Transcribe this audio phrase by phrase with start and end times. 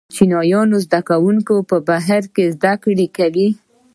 [0.15, 3.49] چینايي زده کوونکي په بهر کې زده کړې کوي.